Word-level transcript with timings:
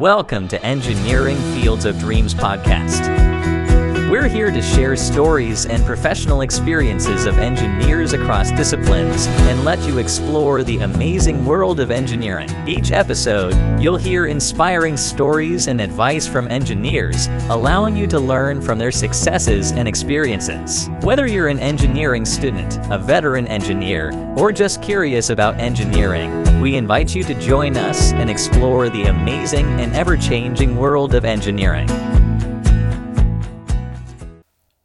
Welcome 0.00 0.48
to 0.48 0.64
Engineering 0.64 1.36
Fields 1.52 1.84
of 1.84 1.98
Dreams 1.98 2.32
podcast. 2.32 3.29
We're 4.10 4.26
here 4.26 4.50
to 4.50 4.60
share 4.60 4.96
stories 4.96 5.66
and 5.66 5.84
professional 5.84 6.40
experiences 6.40 7.26
of 7.26 7.38
engineers 7.38 8.12
across 8.12 8.50
disciplines 8.50 9.28
and 9.28 9.64
let 9.64 9.78
you 9.86 9.98
explore 9.98 10.64
the 10.64 10.78
amazing 10.78 11.44
world 11.44 11.78
of 11.78 11.92
engineering. 11.92 12.50
Each 12.66 12.90
episode, 12.90 13.54
you'll 13.80 13.96
hear 13.96 14.26
inspiring 14.26 14.96
stories 14.96 15.68
and 15.68 15.80
advice 15.80 16.26
from 16.26 16.48
engineers, 16.48 17.28
allowing 17.50 17.94
you 17.94 18.08
to 18.08 18.18
learn 18.18 18.60
from 18.60 18.80
their 18.80 18.90
successes 18.90 19.70
and 19.70 19.86
experiences. 19.86 20.88
Whether 21.02 21.28
you're 21.28 21.46
an 21.46 21.60
engineering 21.60 22.24
student, 22.24 22.80
a 22.90 22.98
veteran 22.98 23.46
engineer, 23.46 24.10
or 24.36 24.50
just 24.50 24.82
curious 24.82 25.30
about 25.30 25.60
engineering, 25.60 26.60
we 26.60 26.74
invite 26.74 27.14
you 27.14 27.22
to 27.22 27.34
join 27.34 27.76
us 27.76 28.12
and 28.14 28.28
explore 28.28 28.88
the 28.88 29.04
amazing 29.04 29.66
and 29.78 29.94
ever 29.94 30.16
changing 30.16 30.74
world 30.76 31.14
of 31.14 31.24
engineering. 31.24 31.88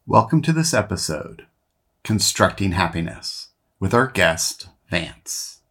Welcome 0.08 0.44
to 0.44 0.54
this 0.54 0.72
episode, 0.72 1.48
Constructing 2.04 2.74
Happiness, 2.74 3.50
with 3.80 3.92
our 3.92 4.06
guest, 4.06 4.68
Vance. 4.88 5.62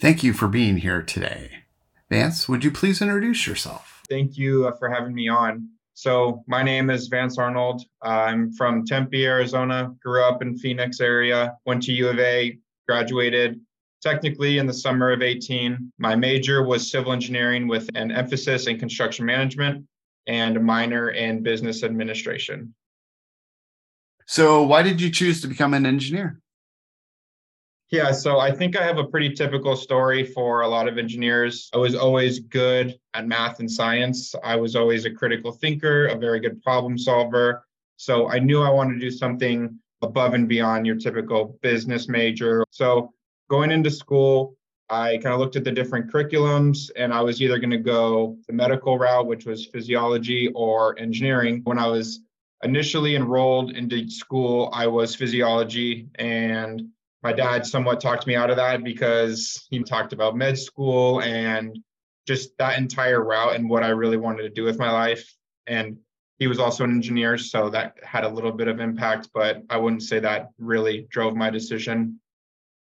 Thank 0.00 0.22
you 0.22 0.32
for 0.32 0.48
being 0.48 0.78
here 0.78 1.02
today. 1.02 1.64
Vance, 2.08 2.48
would 2.48 2.64
you 2.64 2.70
please 2.70 3.02
introduce 3.02 3.46
yourself? 3.46 4.02
Thank 4.08 4.38
you 4.38 4.66
uh, 4.66 4.72
for 4.78 4.88
having 4.88 5.14
me 5.14 5.28
on. 5.28 5.68
So, 5.92 6.42
my 6.46 6.62
name 6.62 6.88
is 6.88 7.08
Vance 7.08 7.36
Arnold. 7.36 7.82
I'm 8.00 8.50
from 8.54 8.86
Tempe, 8.86 9.26
Arizona. 9.26 9.94
Grew 10.02 10.24
up 10.24 10.40
in 10.40 10.56
Phoenix 10.56 10.98
area. 10.98 11.58
Went 11.66 11.82
to 11.82 11.92
U 11.92 12.08
of 12.08 12.18
A. 12.18 12.58
Graduated 12.88 13.60
technically 14.00 14.56
in 14.56 14.66
the 14.66 14.72
summer 14.72 15.12
of 15.12 15.20
18. 15.20 15.92
My 15.98 16.16
major 16.16 16.62
was 16.62 16.90
civil 16.90 17.12
engineering 17.12 17.68
with 17.68 17.90
an 17.94 18.10
emphasis 18.10 18.68
in 18.68 18.78
construction 18.78 19.26
management 19.26 19.84
and 20.26 20.56
a 20.56 20.60
minor 20.60 21.10
in 21.10 21.42
business 21.42 21.82
administration. 21.82 22.72
So, 24.26 24.62
why 24.62 24.82
did 24.82 25.00
you 25.00 25.10
choose 25.10 25.40
to 25.42 25.48
become 25.48 25.74
an 25.74 25.86
engineer? 25.86 26.40
Yeah, 27.92 28.10
so 28.10 28.38
I 28.38 28.50
think 28.50 28.74
I 28.74 28.84
have 28.84 28.96
a 28.96 29.04
pretty 29.04 29.34
typical 29.34 29.76
story 29.76 30.24
for 30.24 30.62
a 30.62 30.68
lot 30.68 30.88
of 30.88 30.96
engineers. 30.96 31.68
I 31.74 31.76
was 31.76 31.94
always 31.94 32.40
good 32.40 32.98
at 33.12 33.28
math 33.28 33.60
and 33.60 33.70
science. 33.70 34.34
I 34.42 34.56
was 34.56 34.74
always 34.74 35.04
a 35.04 35.10
critical 35.10 35.52
thinker, 35.52 36.06
a 36.06 36.16
very 36.16 36.40
good 36.40 36.62
problem 36.62 36.96
solver. 36.96 37.66
So 37.98 38.30
I 38.30 38.38
knew 38.38 38.62
I 38.62 38.70
wanted 38.70 38.94
to 38.94 39.00
do 39.00 39.10
something 39.10 39.78
above 40.00 40.32
and 40.32 40.48
beyond 40.48 40.86
your 40.86 40.96
typical 40.96 41.58
business 41.60 42.08
major. 42.08 42.64
So 42.70 43.12
going 43.50 43.70
into 43.70 43.90
school, 43.90 44.56
I 44.88 45.18
kind 45.18 45.34
of 45.34 45.40
looked 45.40 45.56
at 45.56 45.64
the 45.64 45.70
different 45.70 46.10
curriculums 46.10 46.90
and 46.96 47.12
I 47.12 47.20
was 47.20 47.42
either 47.42 47.58
going 47.58 47.70
to 47.70 47.78
go 47.78 48.38
the 48.46 48.54
medical 48.54 48.98
route, 48.98 49.26
which 49.26 49.44
was 49.44 49.66
physiology, 49.66 50.48
or 50.54 50.98
engineering. 50.98 51.60
When 51.64 51.78
I 51.78 51.88
was 51.88 52.20
initially 52.62 53.16
enrolled 53.16 53.72
into 53.72 54.08
school, 54.08 54.70
I 54.72 54.86
was 54.86 55.14
physiology, 55.14 56.08
and 56.16 56.88
my 57.22 57.32
dad 57.32 57.66
somewhat 57.66 58.00
talked 58.00 58.26
me 58.26 58.34
out 58.34 58.50
of 58.50 58.56
that 58.56 58.82
because 58.82 59.66
he 59.70 59.82
talked 59.82 60.12
about 60.12 60.36
med 60.36 60.58
school 60.58 61.20
and 61.22 61.78
just 62.26 62.56
that 62.58 62.78
entire 62.78 63.22
route 63.24 63.54
and 63.54 63.68
what 63.68 63.82
I 63.82 63.88
really 63.88 64.16
wanted 64.16 64.42
to 64.42 64.48
do 64.48 64.64
with 64.64 64.78
my 64.78 64.90
life. 64.90 65.34
And 65.66 65.98
he 66.38 66.46
was 66.46 66.58
also 66.58 66.84
an 66.84 66.90
engineer, 66.90 67.38
so 67.38 67.68
that 67.70 67.94
had 68.02 68.24
a 68.24 68.28
little 68.28 68.52
bit 68.52 68.68
of 68.68 68.80
impact, 68.80 69.28
but 69.32 69.62
I 69.70 69.76
wouldn't 69.76 70.02
say 70.02 70.18
that 70.20 70.50
really 70.58 71.06
drove 71.10 71.36
my 71.36 71.50
decision. 71.50 72.20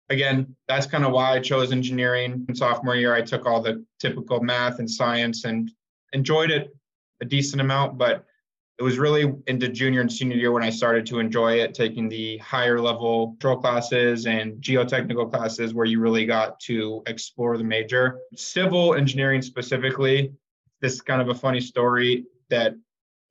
Again, 0.08 0.54
that's 0.68 0.86
kind 0.86 1.04
of 1.04 1.12
why 1.12 1.32
I 1.32 1.40
chose 1.40 1.72
engineering. 1.72 2.44
In 2.48 2.54
sophomore 2.54 2.96
year, 2.96 3.14
I 3.14 3.22
took 3.22 3.46
all 3.46 3.62
the 3.62 3.84
typical 3.98 4.40
math 4.40 4.78
and 4.78 4.90
science 4.90 5.44
and 5.44 5.70
enjoyed 6.12 6.50
it 6.50 6.70
a 7.22 7.24
decent 7.24 7.60
amount, 7.60 7.96
but 7.96 8.24
it 8.78 8.82
was 8.82 8.98
really 8.98 9.32
into 9.46 9.68
junior 9.68 10.02
and 10.02 10.12
senior 10.12 10.36
year 10.36 10.52
when 10.52 10.62
I 10.62 10.68
started 10.68 11.06
to 11.06 11.18
enjoy 11.18 11.60
it, 11.60 11.72
taking 11.72 12.08
the 12.08 12.36
higher 12.38 12.78
level 12.78 13.28
control 13.32 13.56
classes 13.56 14.26
and 14.26 14.60
geotechnical 14.60 15.30
classes 15.32 15.72
where 15.72 15.86
you 15.86 15.98
really 15.98 16.26
got 16.26 16.60
to 16.60 17.02
explore 17.06 17.56
the 17.56 17.64
major. 17.64 18.18
Civil 18.36 18.94
engineering 18.94 19.40
specifically, 19.40 20.32
this 20.82 20.92
is 20.92 21.00
kind 21.00 21.22
of 21.22 21.30
a 21.30 21.34
funny 21.34 21.60
story 21.60 22.26
that 22.50 22.74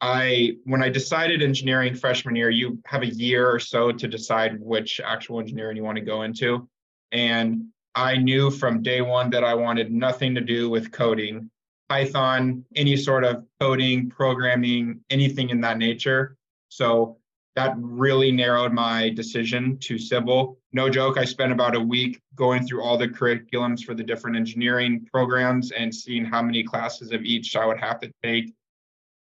I, 0.02 0.58
when 0.64 0.82
I 0.82 0.90
decided 0.90 1.44
engineering 1.44 1.94
freshman 1.94 2.36
year, 2.36 2.50
you 2.50 2.80
have 2.86 3.04
a 3.04 3.08
year 3.08 3.50
or 3.50 3.60
so 3.60 3.92
to 3.92 4.08
decide 4.08 4.60
which 4.60 5.00
actual 5.00 5.40
engineering 5.40 5.78
you 5.78 5.84
want 5.84 5.98
to 5.98 6.04
go 6.04 6.24
into. 6.24 6.68
And 7.12 7.66
I 7.94 8.18
knew 8.18 8.50
from 8.50 8.82
day 8.82 9.02
one 9.02 9.30
that 9.30 9.44
I 9.44 9.54
wanted 9.54 9.92
nothing 9.92 10.36
to 10.36 10.42
do 10.42 10.70
with 10.70 10.92
coding. 10.92 11.50
Python, 11.90 12.66
any 12.76 12.98
sort 12.98 13.24
of 13.24 13.46
coding, 13.60 14.10
programming, 14.10 15.02
anything 15.10 15.50
in 15.50 15.62
that 15.62 15.78
nature. 15.78 16.36
So 16.70 17.18
that 17.56 17.74
really 17.78 18.32
narrowed 18.32 18.74
my 18.74 19.10
decision 19.10 19.78
to 19.80 19.98
civil. 19.98 20.60
No 20.74 20.90
joke, 20.90 21.18
I 21.18 21.26
spent 21.26 21.52
about 21.52 21.76
a 21.76 21.80
week 21.80 22.22
going 22.36 22.68
through 22.68 22.84
all 22.84 22.98
the 22.98 23.08
curriculums 23.08 23.84
for 23.84 23.94
the 23.94 24.04
different 24.04 24.36
engineering 24.36 25.08
programs 25.12 25.72
and 25.72 25.94
seeing 25.94 26.26
how 26.26 26.42
many 26.42 26.64
classes 26.64 27.12
of 27.12 27.24
each 27.24 27.56
I 27.56 27.66
would 27.66 27.80
have 27.80 28.02
to 28.02 28.12
take 28.24 28.54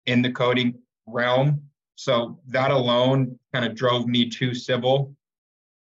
in 0.07 0.21
the 0.21 0.31
coding 0.31 0.75
realm. 1.07 1.63
So 1.97 2.39
that 2.49 2.71
alone 2.71 3.39
kind 3.53 3.65
of 3.65 3.75
drove 3.75 4.07
me 4.07 4.29
to 4.31 4.55
civil. 4.55 5.15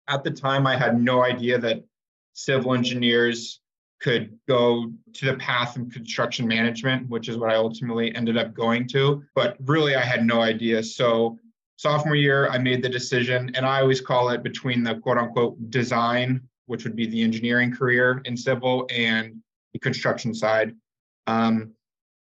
At 0.08 0.24
the 0.24 0.30
time, 0.30 0.66
I 0.66 0.76
had 0.76 1.00
no 1.00 1.22
idea 1.22 1.58
that 1.58 1.84
civil 2.32 2.74
engineers 2.74 3.60
could 4.02 4.36
go 4.48 4.92
to 5.14 5.26
the 5.26 5.34
path 5.34 5.76
of 5.76 5.88
construction 5.90 6.46
management, 6.46 7.08
which 7.08 7.28
is 7.28 7.36
what 7.36 7.50
I 7.50 7.54
ultimately 7.54 8.14
ended 8.14 8.36
up 8.36 8.52
going 8.52 8.88
to. 8.88 9.22
But 9.34 9.56
really, 9.64 9.94
I 9.94 10.02
had 10.02 10.26
no 10.26 10.40
idea. 10.40 10.82
So, 10.82 11.38
sophomore 11.76 12.16
year, 12.16 12.48
I 12.48 12.58
made 12.58 12.82
the 12.82 12.88
decision, 12.88 13.52
and 13.54 13.64
I 13.64 13.80
always 13.80 14.00
call 14.00 14.30
it 14.30 14.42
between 14.42 14.82
the 14.82 14.96
quote 14.96 15.18
unquote 15.18 15.70
design, 15.70 16.42
which 16.66 16.84
would 16.84 16.96
be 16.96 17.06
the 17.06 17.22
engineering 17.22 17.72
career 17.72 18.20
in 18.24 18.36
civil, 18.36 18.86
and 18.90 19.40
the 19.72 19.78
construction 19.78 20.34
side. 20.34 20.74
Um, 21.26 21.72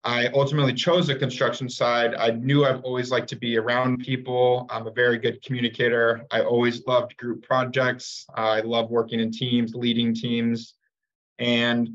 I 0.04 0.28
ultimately 0.28 0.74
chose 0.74 1.08
the 1.08 1.16
construction 1.16 1.70
side. 1.70 2.16
I 2.16 2.32
knew 2.32 2.64
I've 2.64 2.82
always 2.82 3.12
liked 3.12 3.30
to 3.30 3.36
be 3.36 3.58
around 3.58 4.00
people. 4.00 4.66
I'm 4.70 4.88
a 4.88 4.92
very 4.92 5.18
good 5.18 5.42
communicator. 5.42 6.26
I 6.32 6.42
always 6.42 6.86
loved 6.88 7.18
group 7.18 7.46
projects. 7.46 8.26
I 8.34 8.62
love 8.62 8.90
working 8.90 9.20
in 9.20 9.32
teams, 9.32 9.76
leading 9.76 10.14
teams. 10.14 10.76
And 11.40 11.90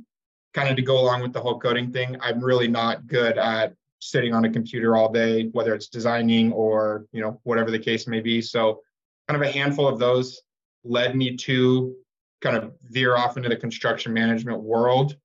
kind 0.55 0.69
of 0.69 0.77
to 0.77 0.83
go 0.83 0.99
along 0.99 1.23
with 1.23 1.33
the 1.33 1.41
whole 1.41 1.59
coding 1.59 1.93
thing, 1.93 2.17
I'm 2.21 2.43
really 2.43 2.69
not 2.69 3.07
good 3.07 3.39
at 3.39 3.75
sitting 4.01 4.35
on 4.35 4.45
a 4.45 4.51
computer 4.51 4.97
all 4.97 5.11
day, 5.11 5.49
whether 5.53 5.75
it's 5.75 5.89
designing 5.89 6.53
or, 6.53 7.07
you 7.13 7.21
know, 7.21 7.41
whatever 7.45 7.71
the 7.71 7.79
case 7.79 8.07
may 8.07 8.21
be. 8.21 8.41
So 8.41 8.81
kind 9.29 9.43
of 9.43 9.49
a 9.49 9.53
handful 9.53 9.89
of 9.89 9.99
those 9.99 10.43
led 10.85 11.17
me 11.17 11.37
to 11.37 11.95
kind 12.41 12.57
of 12.57 12.73
veer 12.91 13.17
off 13.17 13.37
into 13.37 13.49
the 13.49 13.57
construction 13.57 14.13
management 14.13 14.63
world. 14.63 15.17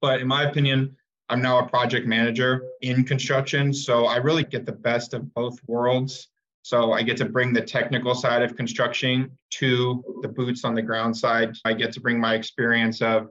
But 0.00 0.20
in 0.20 0.28
my 0.28 0.44
opinion, 0.44 0.96
I'm 1.28 1.42
now 1.42 1.58
a 1.58 1.68
project 1.68 2.06
manager 2.06 2.62
in 2.82 3.04
construction. 3.04 3.72
So 3.72 4.06
I 4.06 4.16
really 4.16 4.44
get 4.44 4.66
the 4.66 4.72
best 4.72 5.14
of 5.14 5.32
both 5.34 5.58
worlds. 5.66 6.28
So 6.66 6.92
I 6.92 7.02
get 7.02 7.16
to 7.18 7.24
bring 7.24 7.52
the 7.52 7.60
technical 7.60 8.12
side 8.12 8.42
of 8.42 8.56
construction 8.56 9.30
to 9.50 10.02
the 10.22 10.26
boots 10.26 10.64
on 10.64 10.74
the 10.74 10.82
ground 10.82 11.16
side. 11.16 11.56
I 11.64 11.72
get 11.72 11.92
to 11.92 12.00
bring 12.00 12.18
my 12.18 12.34
experience 12.34 13.00
of 13.02 13.28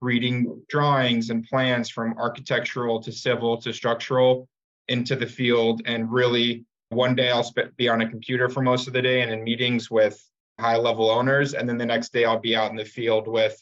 reading 0.00 0.62
drawings 0.70 1.28
and 1.28 1.44
plans 1.44 1.90
from 1.90 2.16
architectural 2.16 2.98
to 3.02 3.12
civil 3.12 3.60
to 3.60 3.74
structural 3.74 4.48
into 4.88 5.14
the 5.14 5.26
field. 5.26 5.82
And 5.84 6.10
really, 6.10 6.64
one 6.88 7.14
day 7.14 7.30
I'll 7.30 7.52
be 7.76 7.90
on 7.90 8.00
a 8.00 8.08
computer 8.08 8.48
for 8.48 8.62
most 8.62 8.86
of 8.86 8.94
the 8.94 9.02
day 9.02 9.20
and 9.20 9.30
in 9.30 9.44
meetings 9.44 9.90
with 9.90 10.18
high 10.58 10.78
level 10.78 11.10
owners. 11.10 11.52
And 11.52 11.68
then 11.68 11.76
the 11.76 11.84
next 11.84 12.14
day 12.14 12.24
I'll 12.24 12.40
be 12.40 12.56
out 12.56 12.70
in 12.70 12.78
the 12.78 12.86
field 12.86 13.28
with 13.28 13.60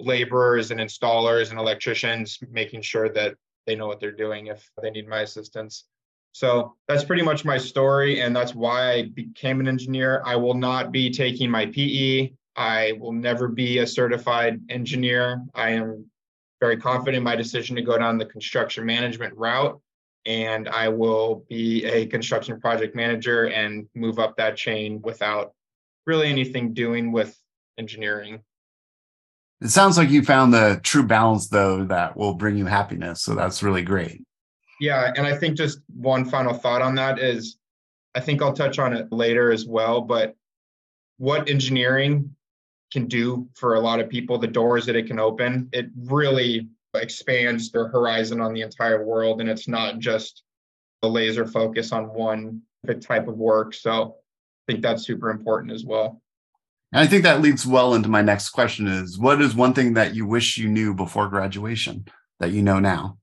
laborers 0.00 0.70
and 0.70 0.80
installers 0.80 1.50
and 1.50 1.58
electricians, 1.58 2.38
making 2.50 2.80
sure 2.80 3.10
that 3.10 3.34
they 3.66 3.76
know 3.76 3.88
what 3.88 4.00
they're 4.00 4.10
doing 4.10 4.46
if 4.46 4.66
they 4.80 4.90
need 4.90 5.06
my 5.06 5.20
assistance. 5.20 5.84
So 6.34 6.74
that's 6.88 7.04
pretty 7.04 7.22
much 7.22 7.44
my 7.44 7.56
story, 7.56 8.20
and 8.20 8.34
that's 8.34 8.56
why 8.56 8.90
I 8.90 9.02
became 9.14 9.60
an 9.60 9.68
engineer. 9.68 10.20
I 10.26 10.34
will 10.34 10.54
not 10.54 10.90
be 10.90 11.08
taking 11.08 11.48
my 11.48 11.66
PE. 11.66 12.32
I 12.56 12.94
will 12.98 13.12
never 13.12 13.46
be 13.46 13.78
a 13.78 13.86
certified 13.86 14.60
engineer. 14.68 15.44
I 15.54 15.70
am 15.70 16.06
very 16.60 16.76
confident 16.76 17.18
in 17.18 17.22
my 17.22 17.36
decision 17.36 17.76
to 17.76 17.82
go 17.82 17.96
down 17.96 18.18
the 18.18 18.26
construction 18.26 18.84
management 18.84 19.32
route, 19.36 19.80
and 20.26 20.68
I 20.68 20.88
will 20.88 21.44
be 21.48 21.84
a 21.84 22.06
construction 22.06 22.60
project 22.60 22.96
manager 22.96 23.46
and 23.50 23.86
move 23.94 24.18
up 24.18 24.36
that 24.36 24.56
chain 24.56 25.00
without 25.02 25.52
really 26.04 26.26
anything 26.26 26.74
doing 26.74 27.12
with 27.12 27.38
engineering. 27.78 28.40
It 29.60 29.68
sounds 29.68 29.96
like 29.96 30.10
you 30.10 30.24
found 30.24 30.52
the 30.52 30.80
true 30.82 31.04
balance, 31.04 31.46
though, 31.46 31.84
that 31.84 32.16
will 32.16 32.34
bring 32.34 32.56
you 32.56 32.66
happiness. 32.66 33.22
So 33.22 33.36
that's 33.36 33.62
really 33.62 33.82
great. 33.82 34.24
Yeah, 34.80 35.12
and 35.16 35.26
I 35.26 35.36
think 35.36 35.56
just 35.56 35.80
one 35.94 36.24
final 36.24 36.54
thought 36.54 36.82
on 36.82 36.94
that 36.96 37.18
is 37.18 37.56
I 38.14 38.20
think 38.20 38.42
I'll 38.42 38.52
touch 38.52 38.78
on 38.78 38.92
it 38.92 39.10
later 39.12 39.50
as 39.50 39.66
well, 39.66 40.00
but 40.00 40.36
what 41.18 41.48
engineering 41.48 42.34
can 42.92 43.06
do 43.06 43.48
for 43.54 43.74
a 43.74 43.80
lot 43.80 44.00
of 44.00 44.08
people, 44.08 44.38
the 44.38 44.46
doors 44.46 44.86
that 44.86 44.96
it 44.96 45.06
can 45.06 45.18
open, 45.18 45.68
it 45.72 45.86
really 45.96 46.68
expands 46.94 47.70
their 47.70 47.88
horizon 47.88 48.40
on 48.40 48.54
the 48.54 48.62
entire 48.62 49.04
world. 49.04 49.40
And 49.40 49.50
it's 49.50 49.66
not 49.66 49.98
just 49.98 50.42
a 51.02 51.08
laser 51.08 51.46
focus 51.46 51.92
on 51.92 52.04
one 52.04 52.62
type 53.00 53.26
of 53.26 53.36
work. 53.36 53.74
So 53.74 54.16
I 54.68 54.72
think 54.72 54.82
that's 54.82 55.04
super 55.04 55.30
important 55.30 55.72
as 55.72 55.84
well. 55.84 56.22
And 56.92 57.00
I 57.00 57.06
think 57.08 57.24
that 57.24 57.40
leads 57.40 57.66
well 57.66 57.94
into 57.94 58.08
my 58.08 58.22
next 58.22 58.50
question 58.50 58.86
is 58.86 59.18
what 59.18 59.42
is 59.42 59.56
one 59.56 59.74
thing 59.74 59.94
that 59.94 60.14
you 60.14 60.26
wish 60.26 60.56
you 60.56 60.68
knew 60.68 60.94
before 60.94 61.28
graduation 61.28 62.06
that 62.38 62.52
you 62.52 62.62
know 62.62 62.78
now? 62.78 63.18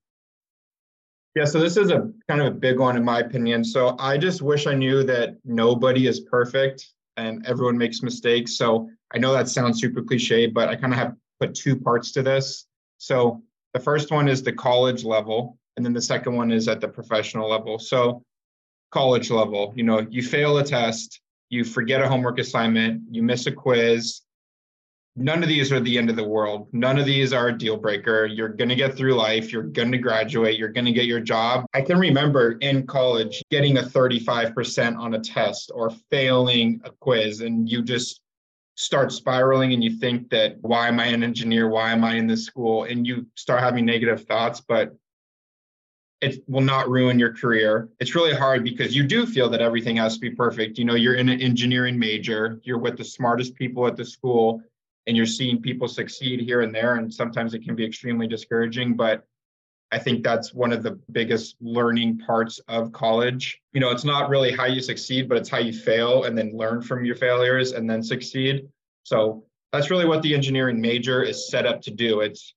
Yeah, 1.34 1.46
so 1.46 1.60
this 1.60 1.78
is 1.78 1.92
a 1.92 2.12
kind 2.28 2.42
of 2.42 2.48
a 2.48 2.52
big 2.52 2.78
one 2.80 2.98
in 2.98 3.06
my 3.06 3.20
opinion. 3.20 3.64
So 3.64 3.96
I 4.00 4.18
just 4.18 4.42
wish 4.42 4.68
I 4.68 4.74
knew 4.74 5.04
that 5.04 5.38
nobody 5.46 6.08
is 6.08 6.20
perfect 6.20 6.86
and 7.16 7.46
everyone 7.46 7.78
makes 7.78 8.02
mistakes. 8.02 8.58
So 8.58 8.90
I 9.14 9.18
know 9.18 9.32
that 9.32 9.48
sounds 9.48 9.80
super 9.80 10.02
cliche, 10.02 10.48
but 10.48 10.68
I 10.68 10.76
kind 10.76 10.92
of 10.92 11.00
have 11.00 11.16
put 11.40 11.56
two 11.56 11.78
parts 11.78 12.12
to 12.14 12.22
this. 12.22 12.66
So 12.98 13.42
the 13.74 13.80
first 13.80 14.12
one 14.12 14.28
is 14.28 14.44
the 14.44 14.52
college 14.52 15.06
level, 15.06 15.58
and 15.78 15.86
then 15.86 15.94
the 15.94 16.02
second 16.02 16.36
one 16.36 16.52
is 16.52 16.68
at 16.68 16.82
the 16.82 16.88
professional 16.88 17.50
level. 17.50 17.80
So 17.80 18.24
college 18.92 19.32
level, 19.32 19.74
you 19.76 19.84
know, 19.84 20.06
you 20.10 20.22
fail 20.22 20.58
a 20.58 20.64
test, 20.64 21.22
you 21.50 21.64
forget 21.64 22.02
a 22.02 22.10
homework 22.10 22.40
assignment, 22.40 23.04
you 23.10 23.24
miss 23.24 23.48
a 23.48 23.52
quiz, 23.52 24.22
none 25.16 25.44
of 25.44 25.50
these 25.50 25.72
are 25.72 25.80
the 25.80 25.98
end 25.98 26.10
of 26.10 26.16
the 26.16 26.28
world. 26.28 26.68
None 26.72 26.98
of 26.98 27.06
these 27.06 27.34
are 27.34 27.50
a 27.50 27.58
deal 27.58 27.78
breaker. 27.78 28.26
You're 28.26 28.50
going 28.50 28.70
to 28.70 28.76
get 28.76 28.96
through 28.96 29.16
life. 29.16 29.52
You're 29.52 29.64
going 29.64 29.92
to 29.92 29.98
graduate. 29.98 30.58
You're 30.58 30.70
going 30.70 30.86
to 30.86 30.92
get 30.92 31.06
your 31.06 31.20
job. 31.20 31.66
I 31.74 31.82
can 31.82 32.00
remember 32.00 32.54
in 32.62 32.88
college 32.88 33.44
getting 33.52 33.78
a 33.78 33.82
35% 33.82 34.98
on 34.98 35.16
a 35.16 35.20
test 35.20 35.72
or 35.74 35.92
failing 36.10 36.82
a 36.86 36.92
quiz, 36.92 37.42
and 37.42 37.70
you 37.70 37.82
just 37.82 38.22
start 38.76 39.12
spiraling 39.12 39.74
and 39.74 39.84
you 39.84 39.98
think 40.00 40.30
that 40.30 40.56
why 40.62 40.88
am 40.88 41.00
I 41.00 41.08
an 41.08 41.24
engineer? 41.24 41.68
Why 41.68 41.92
am 41.92 42.04
I 42.04 42.16
in 42.16 42.26
this 42.26 42.46
school? 42.46 42.86
And 42.86 43.06
you 43.06 43.28
start 43.36 43.60
having 43.60 43.86
negative 43.86 44.26
thoughts, 44.26 44.62
but 44.62 44.96
it 46.22 46.44
will 46.48 46.62
not 46.62 46.88
ruin 46.88 47.20
your 47.20 47.34
career. 47.34 47.90
It's 48.00 48.16
really 48.16 48.34
hard 48.34 48.64
because 48.64 48.96
you 48.96 49.04
do 49.04 49.26
feel 49.26 49.50
that 49.50 49.62
everything 49.62 49.98
has 49.98 50.14
to 50.14 50.20
be 50.20 50.30
perfect. 50.30 50.78
You 50.78 50.86
know, 50.86 50.96
you're 50.96 51.16
in 51.16 51.30
an 51.30 51.42
engineering 51.42 52.00
major, 52.00 52.60
you're 52.64 52.78
with 52.78 52.98
the 52.98 53.04
smartest 53.04 53.56
people 53.56 53.86
at 53.88 53.98
the 53.98 54.06
school 54.06 54.62
and 55.12 55.18
you're 55.18 55.26
seeing 55.26 55.62
people 55.62 55.90
succeed 55.90 56.40
here 56.40 56.62
and 56.62 56.74
there 56.74 56.96
and 56.96 57.14
sometimes 57.14 57.54
it 57.54 57.66
can 57.66 57.76
be 57.76 57.86
extremely 57.86 58.28
discouraging 58.28 58.96
but 58.96 59.26
i 59.92 60.00
think 60.00 60.24
that's 60.24 60.54
one 60.54 60.72
of 60.72 60.84
the 60.84 60.98
biggest 61.12 61.58
learning 61.60 62.18
parts 62.18 62.62
of 62.70 62.94
college. 62.94 63.60
You 63.74 63.82
know 63.82 63.92
it's 63.92 64.06
not 64.06 64.30
really 64.30 64.54
how 64.54 64.68
you 64.68 64.80
succeed 64.80 65.28
but 65.28 65.38
it's 65.38 65.50
how 65.50 65.58
you 65.58 65.74
fail 65.74 66.24
and 66.24 66.38
then 66.38 66.56
learn 66.56 66.82
from 66.82 67.04
your 67.04 67.16
failures 67.16 67.74
and 67.74 67.90
then 67.90 68.02
succeed. 68.02 68.70
So 69.04 69.44
that's 69.74 69.90
really 69.90 70.06
what 70.06 70.22
the 70.22 70.34
engineering 70.34 70.80
major 70.80 71.24
is 71.24 71.50
set 71.50 71.66
up 71.66 71.82
to 71.82 71.92
do. 71.92 72.22
It's 72.22 72.54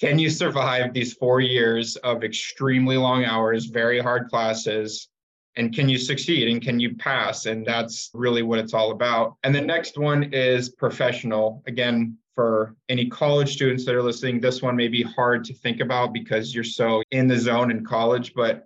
can 0.00 0.18
you 0.18 0.30
survive 0.30 0.94
these 0.94 1.12
four 1.12 1.42
years 1.42 1.96
of 1.96 2.24
extremely 2.24 2.96
long 2.96 3.26
hours 3.26 3.66
very 3.66 4.00
hard 4.00 4.30
classes 4.30 5.10
and 5.58 5.74
can 5.74 5.88
you 5.88 5.98
succeed 5.98 6.48
and 6.48 6.62
can 6.62 6.78
you 6.78 6.94
pass? 6.94 7.46
And 7.46 7.66
that's 7.66 8.10
really 8.14 8.42
what 8.42 8.60
it's 8.60 8.72
all 8.72 8.92
about. 8.92 9.36
And 9.42 9.54
the 9.54 9.60
next 9.60 9.98
one 9.98 10.32
is 10.32 10.70
professional. 10.70 11.62
Again 11.66 12.16
for 12.34 12.76
any 12.88 13.08
college 13.08 13.52
students 13.52 13.84
that 13.84 13.96
are 13.96 14.02
listening 14.02 14.40
this 14.40 14.62
one 14.62 14.76
may 14.76 14.86
be 14.86 15.02
hard 15.02 15.42
to 15.42 15.52
think 15.52 15.80
about 15.80 16.12
because 16.12 16.54
you're 16.54 16.62
so 16.62 17.02
in 17.10 17.26
the 17.26 17.36
zone 17.36 17.68
in 17.68 17.84
college 17.84 18.32
but 18.32 18.64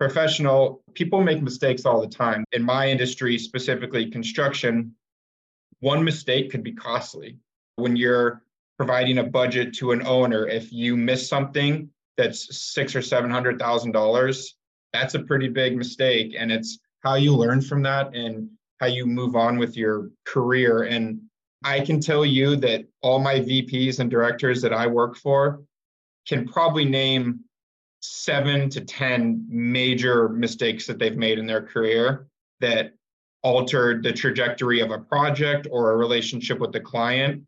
professional 0.00 0.82
people 0.94 1.22
make 1.22 1.40
mistakes 1.40 1.84
all 1.86 2.00
the 2.00 2.08
time. 2.08 2.44
In 2.50 2.64
my 2.64 2.88
industry 2.88 3.38
specifically 3.38 4.10
construction 4.10 4.96
one 5.78 6.02
mistake 6.02 6.50
could 6.50 6.64
be 6.64 6.72
costly. 6.72 7.38
When 7.76 7.94
you're 7.94 8.42
providing 8.78 9.18
a 9.18 9.24
budget 9.24 9.74
to 9.74 9.92
an 9.92 10.04
owner 10.04 10.48
if 10.48 10.72
you 10.72 10.96
miss 10.96 11.28
something 11.28 11.88
that's 12.16 12.58
six 12.58 12.96
or 12.96 13.02
seven 13.02 13.30
hundred 13.30 13.60
thousand 13.60 13.92
dollars 13.92 14.56
that's 14.94 15.14
a 15.14 15.18
pretty 15.18 15.48
big 15.48 15.76
mistake. 15.76 16.36
And 16.38 16.52
it's 16.52 16.78
how 17.02 17.16
you 17.16 17.34
learn 17.36 17.60
from 17.60 17.82
that 17.82 18.14
and 18.14 18.48
how 18.80 18.86
you 18.86 19.06
move 19.06 19.34
on 19.34 19.58
with 19.58 19.76
your 19.76 20.10
career. 20.24 20.84
And 20.84 21.20
I 21.64 21.80
can 21.80 22.00
tell 22.00 22.24
you 22.24 22.54
that 22.56 22.84
all 23.02 23.18
my 23.18 23.40
VPs 23.40 23.98
and 23.98 24.08
directors 24.08 24.62
that 24.62 24.72
I 24.72 24.86
work 24.86 25.16
for 25.16 25.62
can 26.28 26.46
probably 26.46 26.84
name 26.84 27.40
seven 28.00 28.70
to 28.70 28.82
10 28.82 29.44
major 29.48 30.28
mistakes 30.28 30.86
that 30.86 30.98
they've 31.00 31.16
made 31.16 31.40
in 31.40 31.46
their 31.46 31.62
career 31.62 32.28
that 32.60 32.92
altered 33.42 34.04
the 34.04 34.12
trajectory 34.12 34.80
of 34.80 34.92
a 34.92 34.98
project 34.98 35.66
or 35.70 35.90
a 35.90 35.96
relationship 35.96 36.60
with 36.60 36.70
the 36.70 36.80
client. 36.80 37.42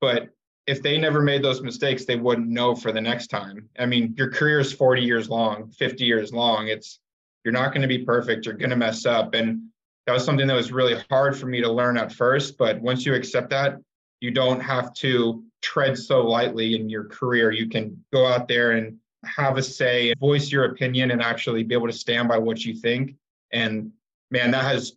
But 0.00 0.28
if 0.66 0.82
they 0.82 0.96
never 0.98 1.20
made 1.20 1.42
those 1.42 1.62
mistakes, 1.62 2.04
they 2.04 2.16
wouldn't 2.16 2.48
know 2.48 2.74
for 2.74 2.92
the 2.92 3.00
next 3.00 3.28
time. 3.28 3.68
I 3.78 3.86
mean, 3.86 4.14
your 4.16 4.30
career 4.30 4.60
is 4.60 4.72
40 4.72 5.02
years 5.02 5.28
long, 5.28 5.70
50 5.70 6.04
years 6.04 6.32
long. 6.32 6.68
It's 6.68 7.00
you're 7.44 7.52
not 7.52 7.72
going 7.72 7.82
to 7.82 7.88
be 7.88 8.04
perfect, 8.04 8.46
you're 8.46 8.54
going 8.54 8.70
to 8.70 8.76
mess 8.76 9.04
up. 9.04 9.34
And 9.34 9.68
that 10.06 10.12
was 10.12 10.24
something 10.24 10.46
that 10.46 10.54
was 10.54 10.72
really 10.72 11.02
hard 11.10 11.36
for 11.36 11.46
me 11.46 11.60
to 11.60 11.70
learn 11.70 11.96
at 11.96 12.12
first. 12.12 12.56
But 12.56 12.80
once 12.80 13.04
you 13.04 13.14
accept 13.14 13.50
that, 13.50 13.78
you 14.20 14.30
don't 14.30 14.60
have 14.60 14.94
to 14.94 15.42
tread 15.62 15.98
so 15.98 16.22
lightly 16.22 16.76
in 16.76 16.88
your 16.88 17.04
career. 17.04 17.50
You 17.50 17.68
can 17.68 18.04
go 18.12 18.26
out 18.26 18.46
there 18.46 18.72
and 18.72 18.98
have 19.24 19.56
a 19.56 19.62
say, 19.62 20.14
voice 20.18 20.50
your 20.50 20.66
opinion, 20.66 21.10
and 21.10 21.22
actually 21.22 21.62
be 21.64 21.74
able 21.74 21.88
to 21.88 21.92
stand 21.92 22.28
by 22.28 22.38
what 22.38 22.64
you 22.64 22.74
think. 22.74 23.16
And 23.52 23.92
man, 24.30 24.52
that 24.52 24.64
has 24.64 24.92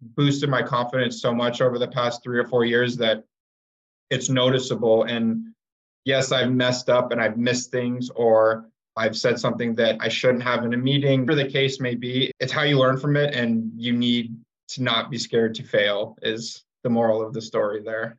boosted 0.00 0.50
my 0.50 0.62
confidence 0.62 1.20
so 1.20 1.34
much 1.34 1.60
over 1.60 1.78
the 1.78 1.88
past 1.88 2.22
three 2.22 2.38
or 2.38 2.46
four 2.46 2.64
years 2.64 2.96
that 2.96 3.24
it's 4.12 4.28
noticeable. 4.28 5.04
And 5.04 5.54
yes, 6.04 6.32
I've 6.32 6.52
messed 6.52 6.90
up 6.90 7.10
and 7.10 7.20
I've 7.20 7.38
missed 7.38 7.70
things, 7.70 8.10
or 8.14 8.66
I've 8.94 9.16
said 9.16 9.40
something 9.40 9.74
that 9.76 9.96
I 10.00 10.08
shouldn't 10.08 10.42
have 10.42 10.64
in 10.64 10.74
a 10.74 10.76
meeting, 10.76 11.22
whatever 11.22 11.42
the 11.42 11.50
case 11.50 11.80
may 11.80 11.94
be. 11.94 12.30
It's 12.38 12.52
how 12.52 12.62
you 12.62 12.78
learn 12.78 12.98
from 12.98 13.16
it, 13.16 13.34
and 13.34 13.72
you 13.74 13.92
need 13.92 14.36
to 14.68 14.82
not 14.82 15.10
be 15.10 15.18
scared 15.18 15.54
to 15.56 15.62
fail, 15.62 16.16
is 16.22 16.64
the 16.82 16.90
moral 16.90 17.26
of 17.26 17.32
the 17.32 17.40
story 17.40 17.82
there. 17.82 18.16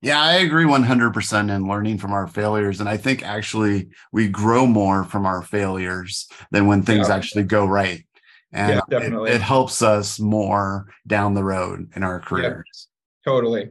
Yeah, 0.00 0.20
I 0.20 0.34
agree 0.36 0.64
100% 0.64 1.54
in 1.54 1.68
learning 1.68 1.98
from 1.98 2.12
our 2.12 2.26
failures. 2.26 2.80
And 2.80 2.88
I 2.88 2.96
think 2.96 3.22
actually 3.22 3.88
we 4.12 4.28
grow 4.28 4.66
more 4.66 5.04
from 5.04 5.26
our 5.26 5.42
failures 5.42 6.28
than 6.50 6.66
when 6.66 6.82
things 6.82 7.08
yeah. 7.08 7.16
actually 7.16 7.44
go 7.44 7.66
right. 7.66 8.04
And 8.52 8.80
yeah. 8.90 8.98
It, 9.00 9.12
it, 9.34 9.40
helps 9.40 9.82
us 9.82 10.20
more 10.20 10.86
down 11.06 11.34
the 11.34 11.44
road 11.44 11.90
in 11.96 12.02
our 12.02 12.20
careers. 12.20 12.88
Yeah, 13.26 13.32
totally. 13.32 13.70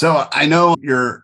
So 0.00 0.26
I 0.32 0.46
know 0.46 0.76
you're 0.80 1.22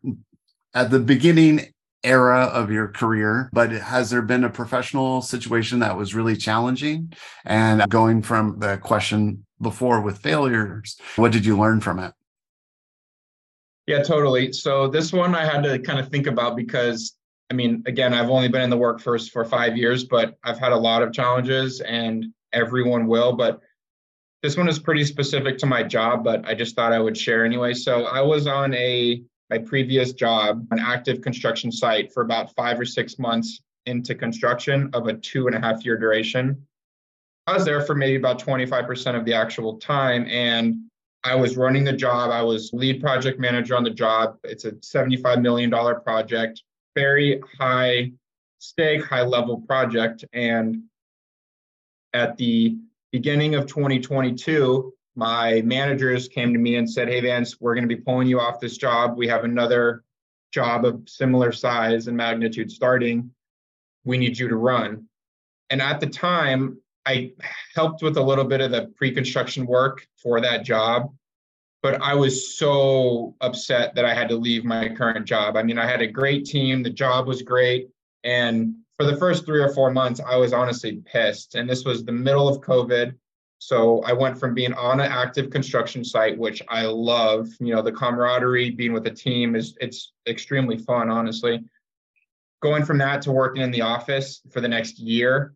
at 0.74 0.90
the 0.90 0.98
beginning 0.98 1.72
era 2.04 2.40
of 2.40 2.70
your 2.70 2.88
career, 2.88 3.48
but 3.54 3.70
has 3.70 4.10
there 4.10 4.20
been 4.20 4.44
a 4.44 4.50
professional 4.50 5.22
situation 5.22 5.78
that 5.78 5.96
was 5.96 6.14
really 6.14 6.36
challenging? 6.36 7.14
And 7.46 7.88
going 7.88 8.20
from 8.20 8.58
the 8.58 8.76
question 8.76 9.46
before 9.62 10.02
with 10.02 10.18
failures, 10.18 11.00
what 11.16 11.32
did 11.32 11.46
you 11.46 11.56
learn 11.56 11.80
from 11.80 11.98
it? 12.00 12.12
Yeah, 13.86 14.02
totally. 14.02 14.52
So 14.52 14.88
this 14.88 15.10
one 15.10 15.34
I 15.34 15.46
had 15.46 15.62
to 15.62 15.78
kind 15.78 15.98
of 15.98 16.10
think 16.10 16.26
about 16.26 16.54
because 16.54 17.16
I 17.50 17.54
mean, 17.54 17.82
again, 17.86 18.12
I've 18.12 18.28
only 18.28 18.48
been 18.48 18.60
in 18.60 18.68
the 18.68 18.76
workforce 18.76 19.26
for 19.26 19.46
five 19.46 19.74
years, 19.78 20.04
but 20.04 20.36
I've 20.44 20.58
had 20.58 20.72
a 20.72 20.76
lot 20.76 21.00
of 21.02 21.14
challenges 21.14 21.80
and 21.80 22.26
everyone 22.52 23.06
will. 23.06 23.32
But 23.32 23.58
this 24.46 24.56
one 24.56 24.68
is 24.68 24.78
pretty 24.78 25.02
specific 25.02 25.58
to 25.58 25.66
my 25.66 25.82
job, 25.82 26.22
but 26.22 26.46
I 26.46 26.54
just 26.54 26.76
thought 26.76 26.92
I 26.92 27.00
would 27.00 27.18
share 27.18 27.44
anyway. 27.44 27.74
So 27.74 28.04
I 28.04 28.20
was 28.20 28.46
on 28.46 28.72
a 28.74 29.20
my 29.50 29.58
previous 29.58 30.12
job, 30.12 30.64
an 30.70 30.78
active 30.78 31.20
construction 31.20 31.72
site 31.72 32.12
for 32.12 32.22
about 32.22 32.54
five 32.54 32.78
or 32.78 32.84
six 32.84 33.18
months 33.18 33.60
into 33.86 34.14
construction 34.14 34.88
of 34.92 35.08
a 35.08 35.14
two 35.14 35.48
and 35.48 35.56
a 35.56 35.60
half 35.60 35.84
year 35.84 35.98
duration. 35.98 36.64
I 37.48 37.54
was 37.54 37.64
there 37.64 37.80
for 37.80 37.96
maybe 37.96 38.14
about 38.14 38.40
25% 38.40 39.18
of 39.18 39.24
the 39.24 39.34
actual 39.34 39.78
time. 39.78 40.28
And 40.28 40.76
I 41.24 41.34
was 41.34 41.56
running 41.56 41.82
the 41.82 41.92
job. 41.92 42.30
I 42.30 42.42
was 42.42 42.70
lead 42.72 43.00
project 43.00 43.40
manager 43.40 43.74
on 43.74 43.82
the 43.82 43.90
job. 43.90 44.38
It's 44.44 44.64
a 44.64 44.72
$75 44.72 45.42
million 45.42 45.72
project, 45.72 46.62
very 46.94 47.42
high 47.58 48.12
stake, 48.60 49.04
high 49.04 49.22
level 49.22 49.60
project. 49.62 50.24
And 50.32 50.84
at 52.14 52.36
the 52.36 52.78
beginning 53.16 53.54
of 53.54 53.66
2022, 53.66 54.92
my 55.14 55.62
managers 55.62 56.28
came 56.28 56.52
to 56.52 56.58
me 56.58 56.76
and 56.76 56.88
said, 56.88 57.08
Hey, 57.08 57.22
Vance, 57.22 57.58
we're 57.58 57.74
going 57.74 57.88
to 57.88 57.96
be 57.96 58.02
pulling 58.02 58.28
you 58.28 58.38
off 58.38 58.60
this 58.60 58.76
job. 58.76 59.16
We 59.16 59.26
have 59.28 59.44
another 59.44 60.04
job 60.52 60.84
of 60.84 61.08
similar 61.08 61.50
size 61.50 62.08
and 62.08 62.16
magnitude 62.16 62.70
starting. 62.70 63.30
We 64.04 64.18
need 64.18 64.38
you 64.38 64.48
to 64.48 64.56
run. 64.56 65.06
And 65.70 65.80
at 65.80 65.98
the 65.98 66.08
time, 66.08 66.76
I 67.06 67.32
helped 67.74 68.02
with 68.02 68.18
a 68.18 68.22
little 68.22 68.44
bit 68.44 68.60
of 68.60 68.70
the 68.70 68.92
pre 68.96 69.12
construction 69.12 69.64
work 69.64 70.06
for 70.22 70.38
that 70.42 70.62
job. 70.62 71.10
But 71.82 72.02
I 72.02 72.12
was 72.12 72.58
so 72.58 73.34
upset 73.40 73.94
that 73.94 74.04
I 74.04 74.12
had 74.12 74.28
to 74.28 74.36
leave 74.36 74.62
my 74.66 74.90
current 74.90 75.24
job. 75.24 75.56
I 75.56 75.62
mean, 75.62 75.78
I 75.78 75.86
had 75.86 76.02
a 76.02 76.06
great 76.06 76.44
team, 76.44 76.82
the 76.82 76.90
job 76.90 77.26
was 77.26 77.40
great. 77.40 77.88
And 78.24 78.74
for 78.96 79.04
the 79.04 79.16
first 79.16 79.44
three 79.44 79.60
or 79.60 79.72
four 79.72 79.90
months, 79.90 80.20
I 80.26 80.36
was 80.36 80.52
honestly 80.52 81.02
pissed. 81.04 81.54
And 81.54 81.68
this 81.68 81.84
was 81.84 82.04
the 82.04 82.12
middle 82.12 82.48
of 82.48 82.62
COVID. 82.62 83.14
So 83.58 84.02
I 84.02 84.12
went 84.12 84.38
from 84.38 84.54
being 84.54 84.74
on 84.74 85.00
an 85.00 85.10
active 85.10 85.50
construction 85.50 86.04
site, 86.04 86.36
which 86.36 86.62
I 86.68 86.86
love, 86.86 87.48
you 87.60 87.74
know, 87.74 87.82
the 87.82 87.92
camaraderie, 87.92 88.70
being 88.70 88.92
with 88.92 89.06
a 89.06 89.10
team 89.10 89.54
is 89.56 89.76
it's 89.80 90.12
extremely 90.26 90.78
fun, 90.78 91.10
honestly. 91.10 91.64
going 92.62 92.84
from 92.84 92.98
that 92.98 93.22
to 93.22 93.32
working 93.32 93.62
in 93.62 93.70
the 93.70 93.82
office 93.82 94.40
for 94.50 94.60
the 94.60 94.68
next 94.68 94.98
year, 94.98 95.54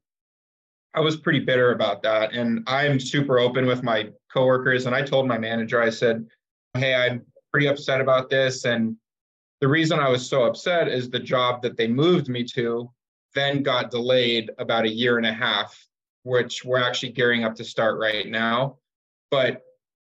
I 0.94 1.00
was 1.00 1.16
pretty 1.16 1.40
bitter 1.40 1.72
about 1.72 2.02
that. 2.02 2.32
And 2.32 2.62
I'm 2.66 3.00
super 3.00 3.38
open 3.38 3.66
with 3.66 3.82
my 3.82 4.10
coworkers. 4.32 4.86
And 4.86 4.94
I 4.94 5.02
told 5.02 5.26
my 5.26 5.38
manager, 5.38 5.80
I 5.80 5.90
said, 5.90 6.26
Hey, 6.74 6.94
I'm 6.94 7.22
pretty 7.52 7.68
upset 7.68 8.00
about 8.00 8.28
this. 8.28 8.64
And 8.64 8.96
the 9.60 9.68
reason 9.68 9.98
I 9.98 10.08
was 10.08 10.28
so 10.28 10.44
upset 10.44 10.88
is 10.88 11.10
the 11.10 11.18
job 11.18 11.62
that 11.62 11.76
they 11.76 11.88
moved 11.88 12.28
me 12.28 12.44
to 12.54 12.90
then 13.34 13.62
got 13.62 13.90
delayed 13.90 14.50
about 14.58 14.84
a 14.84 14.90
year 14.90 15.16
and 15.16 15.26
a 15.26 15.32
half, 15.32 15.86
which 16.22 16.64
we're 16.64 16.82
actually 16.82 17.12
gearing 17.12 17.44
up 17.44 17.54
to 17.56 17.64
start 17.64 17.98
right 17.98 18.26
now. 18.26 18.78
But 19.30 19.62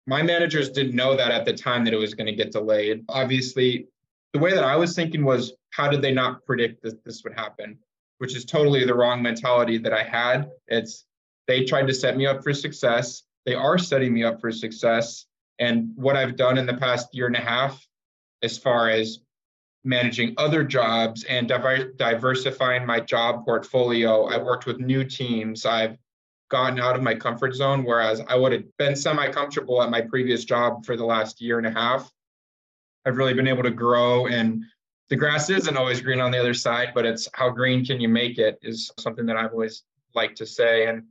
my 0.07 0.23
managers 0.23 0.71
didn't 0.71 0.95
know 0.95 1.17
that 1.17 1.31
at 1.31 1.45
the 1.45 1.53
time 1.53 1.85
that 1.85 1.95
it 1.95 1.99
was 1.99 2.15
going 2.15 2.27
to 2.27 2.33
get 2.33 2.53
delayed. 2.53 3.05
Obviously, 3.09 3.89
the 4.33 4.39
way 4.39 4.53
that 4.53 4.65
I 4.65 4.77
was 4.77 4.95
thinking 4.95 5.25
was, 5.25 5.53
how 5.71 5.89
did 5.89 6.03
they 6.03 6.13
not 6.13 6.45
predict 6.47 6.83
that 6.83 7.05
this 7.05 7.23
would 7.25 7.35
happen? 7.35 7.79
Which 8.19 8.35
is 8.35 8.45
totally 8.45 8.85
the 8.85 8.95
wrong 8.95 9.23
mentality 9.23 9.79
that 9.79 9.93
I 9.93 10.03
had. 10.03 10.51
It's 10.67 11.05
they 11.47 11.65
tried 11.65 11.87
to 11.89 11.95
set 11.95 12.17
me 12.17 12.27
up 12.27 12.43
for 12.43 12.53
success. 12.55 13.23
They 13.47 13.55
are 13.55 13.79
setting 13.79 14.13
me 14.13 14.25
up 14.25 14.41
for 14.41 14.53
success. 14.53 15.27
And 15.59 15.93
what 15.97 16.17
I've 16.17 16.37
done 16.37 16.59
in 16.59 16.67
the 16.67 16.77
past 16.77 17.15
year 17.15 17.27
and 17.27 17.37
a 17.37 17.41
half, 17.41 17.87
as 18.43 18.59
far 18.59 18.91
as 18.91 19.21
managing 19.89 20.35
other 20.37 20.63
jobs 20.63 21.25
and 21.25 21.49
diver- 21.49 21.93
diversifying 21.97 22.85
my 22.85 23.01
job 23.01 23.45
portfolio, 23.45 24.27
I've 24.27 24.43
worked 24.43 24.67
with 24.67 24.79
new 24.79 25.03
teams. 25.03 25.65
I've 25.65 25.97
gotten 26.51 26.79
out 26.79 26.95
of 26.95 27.03
my 27.03 27.15
comfort 27.15 27.55
zone, 27.55 27.85
whereas 27.85 28.21
I 28.29 28.37
would 28.37 28.53
have 28.53 28.65
been 28.77 28.95
semi 28.95 29.29
comfortable 29.29 29.83
at 29.83 29.91
my 29.91 30.03
previous 30.03 30.45
job 30.45 30.85
for 30.85 30.97
the 30.97 31.05
last 31.05 31.41
year 31.41 31.59
and 31.59 31.67
a 31.67 31.71
half. 31.71 32.11
I've 33.07 33.17
really 33.17 33.35
been 33.35 33.49
able 33.49 33.63
to 33.63 33.71
grow 33.71 34.27
and 34.27 34.63
the 35.09 35.17
grass 35.17 35.49
isn't 35.49 35.77
always 35.77 36.03
green 36.03 36.21
on 36.21 36.31
the 36.31 36.39
other 36.39 36.53
side, 36.53 36.93
but 36.95 37.07
it's 37.07 37.27
how 37.33 37.49
green 37.49 37.83
can 37.83 37.99
you 37.99 38.11
make 38.11 38.37
it 38.37 38.59
is 38.61 38.91
something 38.99 39.25
that 39.27 39.39
I've 39.39 39.53
always 39.53 39.85
liked 40.15 40.37
to 40.39 40.47
say. 40.47 40.87
And 40.87 41.05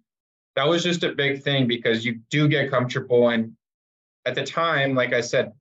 that 0.55 0.67
was 0.67 0.83
just 0.83 1.03
a 1.03 1.13
big 1.13 1.41
thing 1.41 1.67
because 1.67 2.05
you 2.05 2.19
do 2.29 2.47
get 2.47 2.69
comfortable. 2.69 3.29
And 3.29 3.53
at 4.25 4.35
the 4.35 4.43
time, 4.43 4.93
like 4.93 5.13
I 5.13 5.21
said, 5.21 5.51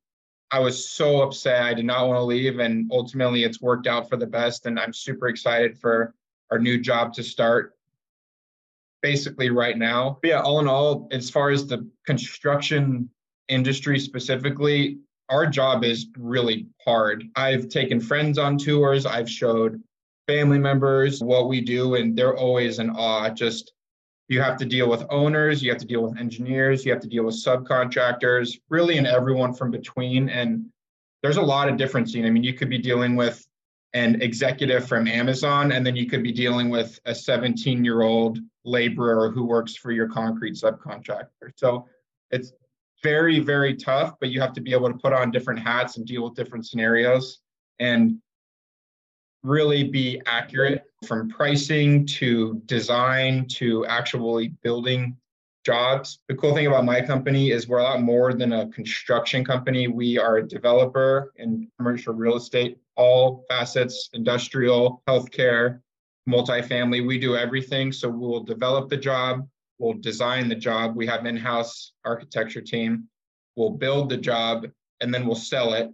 I 0.50 0.60
was 0.60 0.88
so 0.90 1.22
upset. 1.22 1.62
I 1.62 1.74
did 1.74 1.84
not 1.84 2.06
want 2.06 2.18
to 2.18 2.22
leave. 2.22 2.58
And 2.58 2.90
ultimately, 2.92 3.44
it's 3.44 3.60
worked 3.60 3.86
out 3.86 4.08
for 4.08 4.16
the 4.16 4.26
best. 4.26 4.66
And 4.66 4.78
I'm 4.78 4.92
super 4.92 5.28
excited 5.28 5.78
for 5.78 6.14
our 6.50 6.58
new 6.58 6.78
job 6.78 7.12
to 7.14 7.22
start 7.22 7.74
basically 9.02 9.50
right 9.50 9.76
now. 9.76 10.18
But 10.22 10.28
yeah, 10.28 10.40
all 10.40 10.60
in 10.60 10.68
all, 10.68 11.08
as 11.10 11.30
far 11.30 11.50
as 11.50 11.66
the 11.66 11.88
construction 12.06 13.10
industry 13.48 13.98
specifically, 13.98 14.98
our 15.28 15.46
job 15.46 15.84
is 15.84 16.06
really 16.16 16.66
hard. 16.84 17.24
I've 17.34 17.68
taken 17.68 18.00
friends 18.00 18.38
on 18.38 18.58
tours, 18.58 19.06
I've 19.06 19.30
showed 19.30 19.82
family 20.26 20.58
members 20.58 21.22
what 21.22 21.48
we 21.48 21.60
do, 21.60 21.94
and 21.94 22.16
they're 22.16 22.36
always 22.36 22.78
in 22.78 22.90
awe. 22.90 23.30
Just 23.30 23.72
you 24.28 24.40
have 24.40 24.56
to 24.58 24.64
deal 24.64 24.88
with 24.88 25.04
owners, 25.10 25.62
you 25.62 25.70
have 25.70 25.80
to 25.80 25.86
deal 25.86 26.02
with 26.02 26.18
engineers, 26.18 26.84
you 26.84 26.92
have 26.92 27.00
to 27.02 27.08
deal 27.08 27.24
with 27.24 27.36
subcontractors, 27.36 28.58
really, 28.68 28.98
and 28.98 29.06
everyone 29.06 29.54
from 29.54 29.70
between. 29.70 30.28
And 30.28 30.66
there's 31.22 31.36
a 31.36 31.42
lot 31.42 31.68
of 31.68 31.76
difference. 31.76 32.14
I 32.16 32.20
mean, 32.20 32.42
you 32.42 32.54
could 32.54 32.68
be 32.68 32.78
dealing 32.78 33.14
with 33.14 33.46
an 33.94 34.20
executive 34.20 34.86
from 34.86 35.06
Amazon, 35.06 35.72
and 35.72 35.86
then 35.86 35.96
you 35.96 36.06
could 36.06 36.22
be 36.22 36.32
dealing 36.32 36.68
with 36.68 36.98
a 37.04 37.14
17 37.14 37.84
year 37.84 38.02
old 38.02 38.38
laborer 38.64 39.30
who 39.30 39.44
works 39.44 39.76
for 39.76 39.92
your 39.92 40.08
concrete 40.08 40.54
subcontractor. 40.54 41.50
So 41.54 41.86
it's 42.30 42.52
very, 43.02 43.38
very 43.38 43.74
tough, 43.76 44.14
but 44.20 44.30
you 44.30 44.40
have 44.40 44.52
to 44.54 44.60
be 44.60 44.72
able 44.72 44.92
to 44.92 44.98
put 44.98 45.12
on 45.12 45.30
different 45.30 45.60
hats 45.60 45.96
and 45.96 46.06
deal 46.06 46.24
with 46.24 46.34
different 46.34 46.66
scenarios 46.66 47.40
and 47.78 48.18
really 49.46 49.84
be 49.84 50.20
accurate 50.26 50.82
from 51.06 51.28
pricing 51.28 52.04
to 52.06 52.60
design 52.66 53.46
to 53.48 53.86
actually 53.86 54.48
building 54.62 55.16
jobs. 55.64 56.18
The 56.28 56.34
cool 56.34 56.54
thing 56.54 56.66
about 56.66 56.84
my 56.84 57.00
company 57.00 57.50
is 57.50 57.68
we're 57.68 57.78
a 57.78 57.84
lot 57.84 58.02
more 58.02 58.32
than 58.32 58.52
a 58.52 58.68
construction 58.68 59.44
company. 59.44 59.88
We 59.88 60.18
are 60.18 60.38
a 60.38 60.46
developer 60.46 61.32
in 61.36 61.68
commercial 61.78 62.14
real 62.14 62.36
estate, 62.36 62.78
all 62.96 63.44
facets, 63.48 64.10
industrial, 64.12 65.02
healthcare, 65.08 65.80
multifamily. 66.28 67.06
We 67.06 67.18
do 67.18 67.36
everything. 67.36 67.92
So 67.92 68.08
we'll 68.08 68.42
develop 68.44 68.88
the 68.88 68.96
job, 68.96 69.46
we'll 69.78 69.94
design 69.94 70.48
the 70.48 70.56
job. 70.56 70.96
We 70.96 71.06
have 71.06 71.24
in-house 71.26 71.92
architecture 72.04 72.62
team. 72.62 73.08
We'll 73.54 73.70
build 73.70 74.08
the 74.08 74.16
job 74.16 74.66
and 75.00 75.12
then 75.14 75.26
we'll 75.26 75.36
sell 75.36 75.74
it. 75.74 75.90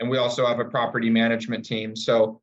And 0.00 0.10
we 0.10 0.18
also 0.18 0.46
have 0.46 0.58
a 0.58 0.64
property 0.64 1.10
management 1.10 1.64
team. 1.64 1.94
So 1.94 2.40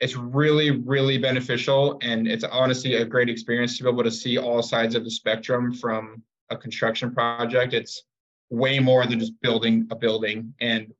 it's 0.00 0.16
really, 0.16 0.70
really 0.70 1.18
beneficial. 1.18 1.98
And 2.02 2.26
it's 2.26 2.44
honestly 2.44 2.94
a 2.94 3.04
great 3.04 3.28
experience 3.28 3.76
to 3.78 3.84
be 3.84 3.90
able 3.90 4.02
to 4.04 4.10
see 4.10 4.38
all 4.38 4.62
sides 4.62 4.94
of 4.94 5.04
the 5.04 5.10
spectrum 5.10 5.72
from 5.72 6.22
a 6.48 6.56
construction 6.56 7.12
project. 7.12 7.74
It's 7.74 8.02
way 8.48 8.78
more 8.78 9.06
than 9.06 9.20
just 9.20 9.38
building 9.40 9.86
a 9.90 9.96
building. 9.96 10.54
And 10.60 10.92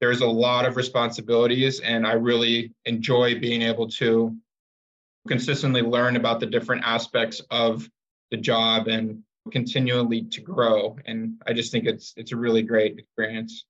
there's 0.00 0.20
a 0.20 0.26
lot 0.26 0.66
of 0.66 0.76
responsibilities. 0.76 1.80
And 1.80 2.06
I 2.06 2.12
really 2.12 2.74
enjoy 2.84 3.40
being 3.40 3.62
able 3.62 3.88
to 3.90 4.36
consistently 5.26 5.80
learn 5.80 6.16
about 6.16 6.38
the 6.38 6.46
different 6.46 6.84
aspects 6.84 7.40
of 7.50 7.88
the 8.30 8.36
job 8.36 8.88
and 8.88 9.22
continually 9.50 10.22
to 10.22 10.40
grow. 10.42 10.98
And 11.06 11.40
I 11.46 11.54
just 11.54 11.72
think 11.72 11.86
it's 11.86 12.12
it's 12.16 12.32
a 12.32 12.36
really 12.36 12.62
great 12.62 12.98
experience. 12.98 13.64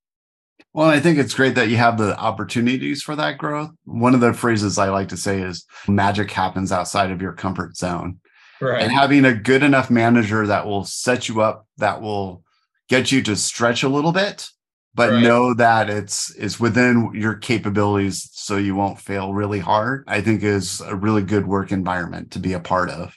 Well, 0.75 0.89
I 0.89 0.99
think 0.99 1.19
it's 1.19 1.35
great 1.35 1.55
that 1.55 1.69
you 1.69 1.77
have 1.77 1.99
the 1.99 2.19
opportunities 2.19 3.01
for 3.01 3.15
that 3.15 3.39
growth. 3.39 3.71
One 3.85 4.13
of 4.13 4.21
the 4.21 4.33
phrases 4.33 4.77
I 4.77 4.89
like 4.89 5.09
to 5.11 5.17
say 5.17 5.41
is 5.41 5.65
magic 5.87 6.33
happens 6.33 6.73
outside 6.73 7.13
of 7.13 7.23
your 7.23 7.33
comfort 7.33 7.77
zone. 7.77 8.19
Right. 8.61 8.83
And 8.83 8.91
having 8.91 9.25
a 9.25 9.35
good 9.35 9.63
enough 9.63 9.89
manager 9.89 10.47
that 10.49 10.67
will 10.67 10.85
set 10.85 11.29
you 11.29 11.43
up, 11.43 11.69
that 11.77 12.03
will 12.03 12.43
get 12.89 13.13
you 13.13 13.23
to 13.23 13.37
stretch 13.37 13.85
a 13.85 13.89
little 13.89 14.11
bit, 14.11 14.49
but 14.95 15.11
right. 15.11 15.23
know 15.23 15.55
that 15.55 15.89
it's 15.89 16.35
it's 16.35 16.59
within 16.59 17.13
your 17.15 17.35
capabilities 17.35 18.29
so 18.33 18.57
you 18.57 18.75
won't 18.75 19.01
fail 19.01 19.33
really 19.33 19.61
hard, 19.61 20.05
I 20.09 20.21
think 20.21 20.43
is 20.43 20.81
a 20.81 20.97
really 20.97 21.23
good 21.23 21.47
work 21.47 21.71
environment 21.71 22.33
to 22.33 22.41
be 22.41 22.53
a 22.53 22.61
part 22.61 22.91
of. 22.91 23.17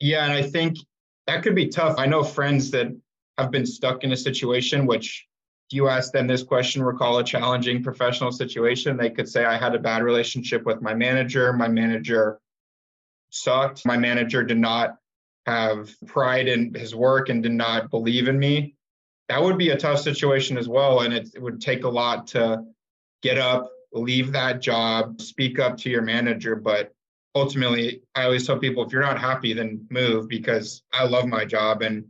Yeah, 0.00 0.24
and 0.24 0.32
I 0.32 0.42
think 0.42 0.78
that 1.26 1.42
could 1.42 1.54
be 1.54 1.68
tough. 1.68 1.96
I 1.98 2.06
know 2.06 2.24
friends 2.24 2.70
that 2.70 2.88
have 3.36 3.50
been 3.50 3.66
stuck 3.66 4.04
in 4.04 4.12
a 4.12 4.16
situation 4.16 4.86
which 4.86 5.26
you 5.74 5.88
ask 5.88 6.12
them 6.12 6.26
this 6.26 6.42
question, 6.42 6.82
recall 6.82 7.18
a 7.18 7.24
challenging 7.24 7.82
professional 7.82 8.32
situation, 8.32 8.96
they 8.96 9.10
could 9.10 9.28
say, 9.28 9.44
I 9.44 9.58
had 9.58 9.74
a 9.74 9.78
bad 9.78 10.02
relationship 10.02 10.64
with 10.64 10.80
my 10.80 10.94
manager. 10.94 11.52
My 11.52 11.68
manager 11.68 12.38
sucked. 13.30 13.84
My 13.84 13.96
manager 13.96 14.42
did 14.44 14.58
not 14.58 14.96
have 15.46 15.90
pride 16.06 16.48
in 16.48 16.72
his 16.74 16.94
work 16.94 17.28
and 17.28 17.42
did 17.42 17.52
not 17.52 17.90
believe 17.90 18.28
in 18.28 18.38
me. 18.38 18.76
That 19.28 19.42
would 19.42 19.58
be 19.58 19.70
a 19.70 19.76
tough 19.76 20.00
situation 20.00 20.56
as 20.56 20.68
well. 20.68 21.00
And 21.00 21.12
it, 21.12 21.28
it 21.34 21.42
would 21.42 21.60
take 21.60 21.84
a 21.84 21.88
lot 21.88 22.28
to 22.28 22.64
get 23.22 23.38
up, 23.38 23.70
leave 23.92 24.32
that 24.32 24.60
job, 24.60 25.20
speak 25.20 25.58
up 25.58 25.76
to 25.78 25.90
your 25.90 26.02
manager. 26.02 26.56
But 26.56 26.92
ultimately, 27.34 28.02
I 28.14 28.24
always 28.24 28.46
tell 28.46 28.58
people 28.58 28.84
if 28.84 28.92
you're 28.92 29.02
not 29.02 29.20
happy, 29.20 29.52
then 29.52 29.86
move 29.90 30.28
because 30.28 30.82
I 30.92 31.04
love 31.04 31.26
my 31.26 31.44
job 31.44 31.82
and 31.82 32.06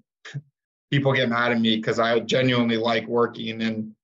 people 0.91 1.13
get 1.13 1.29
mad 1.29 1.53
at 1.53 1.61
me 1.61 1.77
because 1.77 1.99
I 1.99 2.21
genuinely 2.21 2.77
like 2.77 3.07
working. 3.07 3.63
And 3.63 3.95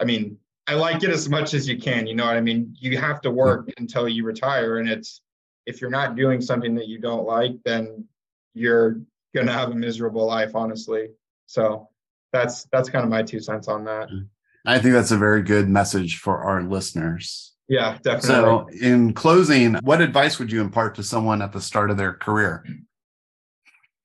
I 0.00 0.04
mean, 0.04 0.38
I 0.66 0.74
like 0.74 1.02
it 1.02 1.10
as 1.10 1.28
much 1.28 1.54
as 1.54 1.68
you 1.68 1.78
can. 1.78 2.06
You 2.06 2.14
know 2.14 2.24
what 2.24 2.36
I 2.36 2.40
mean? 2.40 2.74
You 2.78 2.96
have 2.98 3.20
to 3.22 3.30
work 3.30 3.66
mm-hmm. 3.66 3.82
until 3.82 4.08
you 4.08 4.24
retire. 4.24 4.78
And 4.78 4.88
it's, 4.88 5.20
if 5.66 5.80
you're 5.80 5.90
not 5.90 6.16
doing 6.16 6.40
something 6.40 6.74
that 6.74 6.88
you 6.88 6.98
don't 6.98 7.24
like, 7.24 7.52
then 7.64 8.06
you're 8.54 9.00
going 9.34 9.46
to 9.46 9.52
have 9.52 9.70
a 9.70 9.74
miserable 9.74 10.26
life, 10.26 10.54
honestly. 10.54 11.08
So 11.46 11.88
that's, 12.32 12.64
that's 12.72 12.88
kind 12.88 13.04
of 13.04 13.10
my 13.10 13.22
two 13.22 13.40
cents 13.40 13.68
on 13.68 13.84
that. 13.84 14.08
Mm-hmm. 14.08 14.24
I 14.66 14.78
think 14.78 14.94
that's 14.94 15.10
a 15.10 15.18
very 15.18 15.42
good 15.42 15.68
message 15.68 16.18
for 16.18 16.42
our 16.42 16.62
listeners. 16.62 17.52
Yeah, 17.68 17.98
definitely. 18.02 18.28
So, 18.28 18.66
in 18.86 19.14
closing, 19.14 19.74
what 19.76 20.00
advice 20.00 20.38
would 20.38 20.52
you 20.52 20.60
impart 20.60 20.94
to 20.96 21.02
someone 21.02 21.40
at 21.42 21.52
the 21.52 21.60
start 21.60 21.90
of 21.90 21.96
their 21.96 22.14
career? 22.14 22.64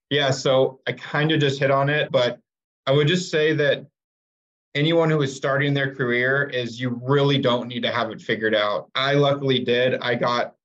Yeah, 0.10 0.32
so 0.32 0.80
I 0.88 0.94
kind 0.94 1.32
of 1.32 1.40
just 1.40 1.60
hit 1.60 1.72
on 1.72 1.90
it, 1.90 2.12
but 2.12 2.40
I 2.86 2.92
would 2.92 3.08
just 3.08 3.30
say 3.30 3.54
that 3.54 3.86
anyone 4.76 5.10
who 5.10 5.22
is 5.22 5.36
starting 5.36 5.74
their 5.74 5.94
career 5.94 6.44
is 6.46 6.80
you 6.80 7.00
really 7.04 7.38
don't 7.38 7.68
need 7.68 7.84
to 7.84 7.92
have 7.92 8.10
it 8.12 8.22
figured 8.22 8.56
out. 8.56 8.90
I 8.96 9.14
luckily 9.14 9.60
did. 9.60 10.00
I 10.02 10.16
got 10.16 10.56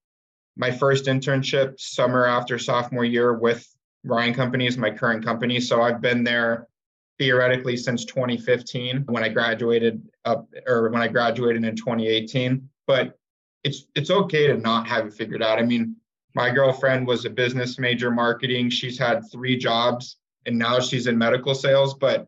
my 0.57 0.71
first 0.71 1.07
internship 1.07 1.79
summer 1.79 2.27
after 2.27 2.59
sophomore 2.59 3.05
year 3.05 3.35
with 3.35 3.69
Ryan 4.05 4.35
Companies, 4.35 4.79
my 4.79 4.91
current 4.91 5.25
company. 5.25 5.61
So 5.61 5.83
I've 5.83 6.01
been 6.01 6.25
there 6.25 6.69
theoretically 7.19 7.77
since 7.77 8.05
2015 8.05 9.05
when 9.07 9.23
I 9.23 9.29
graduated 9.29 10.03
up 10.25 10.49
or 10.67 10.89
when 10.91 11.01
I 11.01 11.09
graduated 11.09 11.65
in 11.65 11.77
2018 11.77 12.69
but 12.87 13.19
it's 13.63 13.87
it's 13.95 14.11
okay 14.11 14.47
to 14.47 14.59
not 14.59 14.87
have 14.87 15.07
it 15.07 15.15
figured 15.15 15.43
out. 15.43 15.59
I 15.59 15.63
mean, 15.63 15.97
my 16.35 16.51
girlfriend 16.51 17.07
was 17.07 17.25
a 17.25 17.31
business 17.31 17.79
major 17.79 18.11
marketing. 18.11 18.71
She's 18.71 18.99
had 18.99 19.23
three 19.31 19.57
jobs 19.57 20.17
and 20.47 20.59
now 20.59 20.81
she's 20.81 21.07
in 21.07 21.17
medical 21.17 21.55
sales, 21.55 21.95
but 21.95 22.27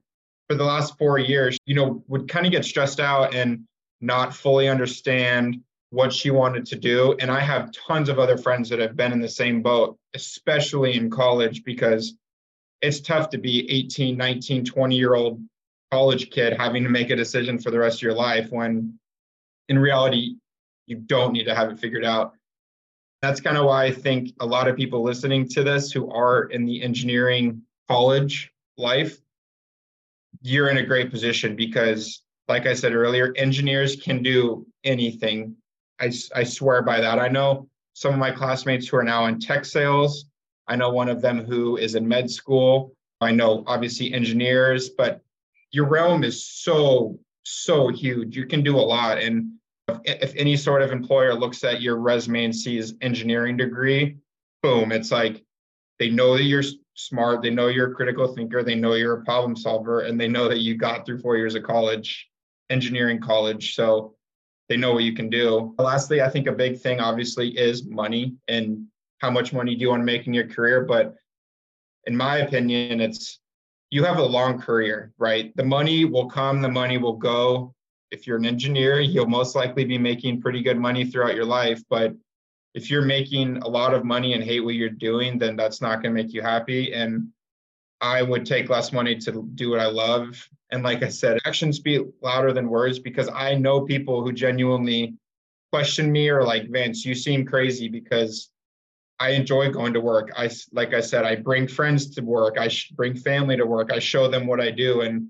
for 0.48 0.54
the 0.54 0.64
last 0.64 0.96
4 0.96 1.18
years, 1.18 1.58
you 1.66 1.74
know, 1.74 2.04
would 2.06 2.28
kind 2.28 2.46
of 2.46 2.52
get 2.52 2.64
stressed 2.64 3.00
out 3.00 3.34
and 3.34 3.66
not 4.00 4.34
fully 4.34 4.68
understand 4.68 5.60
what 5.90 6.12
she 6.12 6.30
wanted 6.30 6.66
to 6.66 6.76
do. 6.76 7.16
And 7.20 7.30
I 7.30 7.40
have 7.40 7.72
tons 7.72 8.08
of 8.08 8.18
other 8.18 8.36
friends 8.36 8.68
that 8.68 8.78
have 8.78 8.96
been 8.96 9.12
in 9.12 9.20
the 9.20 9.28
same 9.28 9.62
boat, 9.62 9.98
especially 10.14 10.96
in 10.96 11.10
college, 11.10 11.64
because 11.64 12.14
it's 12.80 13.00
tough 13.00 13.30
to 13.30 13.38
be 13.38 13.68
18, 13.70 14.16
19, 14.16 14.64
20 14.64 14.96
year 14.96 15.14
old 15.14 15.40
college 15.90 16.30
kid 16.30 16.52
having 16.52 16.82
to 16.82 16.90
make 16.90 17.10
a 17.10 17.16
decision 17.16 17.58
for 17.58 17.70
the 17.70 17.78
rest 17.78 17.98
of 17.98 18.02
your 18.02 18.14
life 18.14 18.50
when 18.50 18.98
in 19.68 19.78
reality, 19.78 20.36
you 20.86 20.96
don't 20.96 21.32
need 21.32 21.44
to 21.44 21.54
have 21.54 21.70
it 21.70 21.80
figured 21.80 22.04
out. 22.04 22.35
That's 23.26 23.40
kind 23.40 23.58
of 23.58 23.64
why 23.64 23.86
I 23.86 23.90
think 23.90 24.30
a 24.38 24.46
lot 24.46 24.68
of 24.68 24.76
people 24.76 25.02
listening 25.02 25.48
to 25.48 25.64
this 25.64 25.90
who 25.90 26.08
are 26.12 26.44
in 26.44 26.64
the 26.64 26.80
engineering 26.80 27.60
college 27.88 28.52
life, 28.78 29.18
you're 30.42 30.68
in 30.68 30.76
a 30.76 30.84
great 30.84 31.10
position 31.10 31.56
because, 31.56 32.22
like 32.46 32.66
I 32.66 32.74
said 32.74 32.94
earlier, 32.94 33.34
engineers 33.36 33.96
can 33.96 34.22
do 34.22 34.64
anything. 34.84 35.56
I, 36.00 36.12
I 36.36 36.44
swear 36.44 36.82
by 36.82 37.00
that. 37.00 37.18
I 37.18 37.26
know 37.26 37.68
some 37.94 38.12
of 38.12 38.20
my 38.20 38.30
classmates 38.30 38.86
who 38.86 38.96
are 38.96 39.02
now 39.02 39.26
in 39.26 39.40
tech 39.40 39.64
sales. 39.64 40.26
I 40.68 40.76
know 40.76 40.90
one 40.90 41.08
of 41.08 41.20
them 41.20 41.44
who 41.44 41.78
is 41.78 41.96
in 41.96 42.06
med 42.06 42.30
school. 42.30 42.92
I 43.20 43.32
know 43.32 43.64
obviously 43.66 44.14
engineers, 44.14 44.90
but 44.90 45.20
your 45.72 45.88
realm 45.88 46.22
is 46.22 46.46
so, 46.46 47.18
so 47.42 47.88
huge. 47.88 48.36
You 48.36 48.46
can 48.46 48.62
do 48.62 48.76
a 48.76 48.86
lot. 48.86 49.18
And 49.18 49.50
if, 50.06 50.34
any 50.36 50.56
sort 50.56 50.82
of 50.82 50.92
employer 50.92 51.34
looks 51.34 51.64
at 51.64 51.80
your 51.80 51.96
resume 51.96 52.44
and 52.44 52.56
sees 52.56 52.94
engineering 53.00 53.56
degree, 53.56 54.16
boom, 54.62 54.92
it's 54.92 55.10
like 55.10 55.44
they 55.98 56.10
know 56.10 56.36
that 56.36 56.44
you're 56.44 56.62
smart, 56.94 57.42
they 57.42 57.50
know 57.50 57.68
you're 57.68 57.92
a 57.92 57.94
critical 57.94 58.34
thinker, 58.34 58.62
they 58.62 58.74
know 58.74 58.94
you're 58.94 59.20
a 59.20 59.24
problem 59.24 59.56
solver, 59.56 60.02
and 60.02 60.20
they 60.20 60.28
know 60.28 60.48
that 60.48 60.60
you 60.60 60.76
got 60.76 61.04
through 61.04 61.18
four 61.18 61.36
years 61.36 61.54
of 61.54 61.62
college, 61.62 62.28
engineering 62.70 63.20
college. 63.20 63.74
So 63.74 64.14
they 64.68 64.76
know 64.76 64.94
what 64.94 65.04
you 65.04 65.14
can 65.14 65.30
do. 65.30 65.74
Lastly, 65.78 66.22
I 66.22 66.28
think 66.28 66.46
a 66.46 66.52
big 66.52 66.80
thing 66.80 67.00
obviously 67.00 67.56
is 67.56 67.84
money 67.86 68.34
and 68.48 68.86
how 69.20 69.30
much 69.30 69.52
money 69.52 69.74
do 69.74 69.80
you 69.80 69.90
want 69.90 70.00
to 70.00 70.04
make 70.04 70.26
in 70.26 70.34
your 70.34 70.48
career. 70.48 70.84
But 70.84 71.14
in 72.04 72.16
my 72.16 72.38
opinion, 72.38 73.00
it's 73.00 73.40
you 73.90 74.02
have 74.04 74.18
a 74.18 74.24
long 74.24 74.60
career, 74.60 75.12
right? 75.18 75.56
The 75.56 75.64
money 75.64 76.04
will 76.04 76.28
come, 76.28 76.60
the 76.60 76.68
money 76.68 76.98
will 76.98 77.16
go. 77.16 77.74
If 78.10 78.26
you're 78.26 78.36
an 78.36 78.46
engineer, 78.46 79.00
you'll 79.00 79.26
most 79.26 79.56
likely 79.56 79.84
be 79.84 79.98
making 79.98 80.40
pretty 80.40 80.62
good 80.62 80.78
money 80.78 81.04
throughout 81.04 81.34
your 81.34 81.44
life. 81.44 81.82
But 81.88 82.14
if 82.74 82.90
you're 82.90 83.02
making 83.02 83.58
a 83.58 83.68
lot 83.68 83.94
of 83.94 84.04
money 84.04 84.34
and 84.34 84.44
hate 84.44 84.60
what 84.60 84.74
you're 84.74 84.90
doing, 84.90 85.38
then 85.38 85.56
that's 85.56 85.80
not 85.80 86.02
going 86.02 86.14
to 86.14 86.22
make 86.22 86.32
you 86.32 86.42
happy. 86.42 86.92
And 86.92 87.28
I 88.00 88.22
would 88.22 88.44
take 88.44 88.68
less 88.68 88.92
money 88.92 89.16
to 89.16 89.48
do 89.54 89.70
what 89.70 89.80
I 89.80 89.86
love. 89.86 90.48
And 90.70 90.82
like 90.82 91.02
I 91.02 91.08
said, 91.08 91.38
actions 91.44 91.76
speak 91.76 92.02
louder 92.22 92.52
than 92.52 92.68
words 92.68 92.98
because 92.98 93.28
I 93.32 93.54
know 93.54 93.80
people 93.82 94.22
who 94.22 94.32
genuinely 94.32 95.14
question 95.72 96.12
me 96.12 96.28
or 96.28 96.44
like, 96.44 96.68
Vance, 96.68 97.04
you 97.04 97.14
seem 97.14 97.46
crazy 97.46 97.88
because 97.88 98.50
I 99.18 99.30
enjoy 99.30 99.70
going 99.70 99.94
to 99.94 100.00
work. 100.00 100.30
I, 100.36 100.50
like 100.72 100.92
I 100.92 101.00
said, 101.00 101.24
I 101.24 101.36
bring 101.36 101.66
friends 101.66 102.14
to 102.16 102.20
work. 102.20 102.58
I 102.58 102.70
bring 102.94 103.14
family 103.14 103.56
to 103.56 103.64
work. 103.64 103.90
I 103.90 103.98
show 103.98 104.28
them 104.28 104.46
what 104.46 104.60
I 104.60 104.70
do. 104.70 105.00
And 105.00 105.28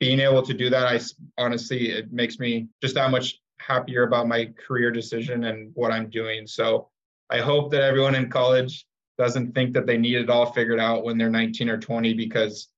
being 0.00 0.20
able 0.20 0.42
to 0.42 0.54
do 0.54 0.70
that, 0.70 0.86
I 0.86 1.00
honestly, 1.42 1.90
it 1.90 2.12
makes 2.12 2.38
me 2.38 2.68
just 2.82 2.94
that 2.94 3.10
much 3.10 3.40
happier 3.58 4.04
about 4.04 4.28
my 4.28 4.50
career 4.66 4.90
decision 4.90 5.44
and 5.44 5.70
what 5.74 5.90
I'm 5.90 6.08
doing. 6.08 6.46
So 6.46 6.88
I 7.30 7.40
hope 7.40 7.70
that 7.72 7.82
everyone 7.82 8.14
in 8.14 8.30
college 8.30 8.86
doesn't 9.18 9.52
think 9.52 9.74
that 9.74 9.86
they 9.86 9.98
need 9.98 10.16
it 10.16 10.30
all 10.30 10.52
figured 10.52 10.78
out 10.78 11.04
when 11.04 11.18
they're 11.18 11.28
19 11.28 11.68
or 11.68 11.78
20 11.78 12.14
because 12.14 12.68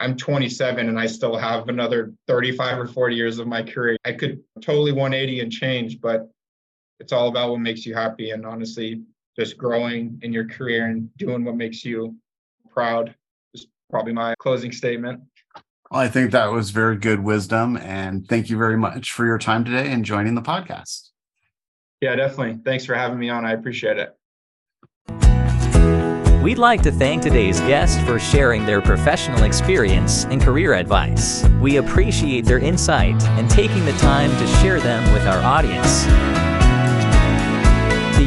I'm 0.00 0.16
27 0.16 0.88
and 0.88 0.98
I 0.98 1.06
still 1.06 1.36
have 1.36 1.68
another 1.68 2.14
35 2.28 2.78
or 2.78 2.86
40 2.86 3.16
years 3.16 3.38
of 3.40 3.48
my 3.48 3.62
career. 3.62 3.96
I 4.04 4.12
could 4.12 4.40
totally 4.60 4.92
180 4.92 5.40
and 5.40 5.52
change, 5.52 6.00
but 6.00 6.30
it's 7.00 7.12
all 7.12 7.28
about 7.28 7.50
what 7.50 7.60
makes 7.60 7.84
you 7.84 7.94
happy 7.94 8.30
and 8.30 8.46
honestly 8.46 9.02
just 9.38 9.58
growing 9.58 10.18
in 10.22 10.32
your 10.32 10.46
career 10.46 10.86
and 10.86 11.14
doing 11.16 11.44
what 11.44 11.56
makes 11.56 11.84
you 11.84 12.16
proud 12.70 13.14
is 13.54 13.66
probably 13.90 14.12
my 14.12 14.34
closing 14.38 14.72
statement. 14.72 15.20
Well, 15.90 16.00
I 16.00 16.08
think 16.08 16.32
that 16.32 16.52
was 16.52 16.70
very 16.70 16.96
good 16.96 17.20
wisdom. 17.20 17.76
And 17.76 18.26
thank 18.28 18.50
you 18.50 18.58
very 18.58 18.76
much 18.76 19.12
for 19.12 19.24
your 19.24 19.38
time 19.38 19.64
today 19.64 19.90
and 19.90 20.04
joining 20.04 20.34
the 20.34 20.42
podcast. 20.42 21.08
Yeah, 22.00 22.14
definitely. 22.14 22.60
Thanks 22.64 22.84
for 22.84 22.94
having 22.94 23.18
me 23.18 23.30
on. 23.30 23.44
I 23.44 23.52
appreciate 23.52 23.98
it. 23.98 24.14
We'd 26.42 26.58
like 26.58 26.82
to 26.82 26.92
thank 26.92 27.22
today's 27.22 27.60
guest 27.62 28.00
for 28.06 28.18
sharing 28.18 28.64
their 28.64 28.80
professional 28.80 29.42
experience 29.42 30.24
and 30.26 30.40
career 30.40 30.74
advice. 30.74 31.44
We 31.60 31.76
appreciate 31.76 32.44
their 32.44 32.58
insight 32.58 33.20
and 33.22 33.50
taking 33.50 33.84
the 33.84 33.92
time 33.92 34.30
to 34.30 34.46
share 34.58 34.80
them 34.80 35.12
with 35.12 35.26
our 35.26 35.42
audience. 35.42 36.04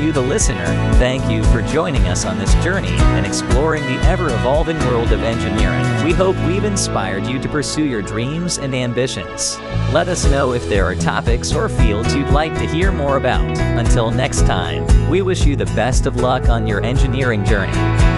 You, 0.01 0.11
the 0.11 0.19
listener, 0.19 0.65
thank 0.95 1.31
you 1.31 1.43
for 1.43 1.61
joining 1.61 2.01
us 2.07 2.25
on 2.25 2.39
this 2.39 2.51
journey 2.63 2.89
and 2.89 3.23
exploring 3.23 3.83
the 3.83 4.01
ever 4.07 4.33
evolving 4.33 4.79
world 4.79 5.11
of 5.11 5.21
engineering. 5.21 6.03
We 6.03 6.11
hope 6.11 6.35
we've 6.47 6.63
inspired 6.63 7.27
you 7.27 7.37
to 7.39 7.47
pursue 7.47 7.85
your 7.85 8.01
dreams 8.01 8.57
and 8.57 8.73
ambitions. 8.73 9.59
Let 9.93 10.07
us 10.07 10.25
know 10.25 10.53
if 10.53 10.67
there 10.67 10.85
are 10.85 10.95
topics 10.95 11.53
or 11.53 11.69
fields 11.69 12.15
you'd 12.15 12.31
like 12.31 12.55
to 12.55 12.65
hear 12.65 12.91
more 12.91 13.17
about. 13.17 13.45
Until 13.59 14.09
next 14.09 14.47
time, 14.47 14.87
we 15.07 15.21
wish 15.21 15.45
you 15.45 15.55
the 15.55 15.65
best 15.65 16.07
of 16.07 16.15
luck 16.15 16.49
on 16.49 16.65
your 16.65 16.83
engineering 16.83 17.45
journey. 17.45 18.11